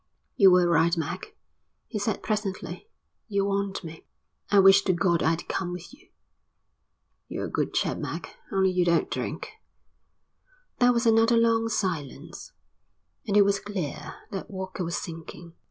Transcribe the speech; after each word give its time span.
"You 0.35 0.49
were 0.49 0.67
right, 0.67 0.97
Mac," 0.97 1.35
he 1.85 1.99
said 1.99 2.23
presently. 2.23 2.89
"You 3.27 3.45
warned 3.45 3.83
me." 3.83 4.07
"I 4.49 4.57
wish 4.57 4.81
to 4.85 4.93
God 4.93 5.21
I'd 5.21 5.47
come 5.47 5.71
with 5.71 5.93
you." 5.93 6.09
"You're 7.27 7.45
a 7.45 7.51
good 7.51 7.71
chap, 7.75 7.99
Mac, 7.99 8.35
only 8.51 8.71
you 8.71 8.83
don't 8.83 9.11
drink." 9.11 9.49
There 10.79 10.91
was 10.91 11.05
another 11.05 11.37
long 11.37 11.69
silence, 11.69 12.51
and 13.27 13.37
it 13.37 13.45
was 13.45 13.59
clear 13.59 14.15
that 14.31 14.49
Walker 14.49 14.83
was 14.83 14.97
sinking. 14.97 15.53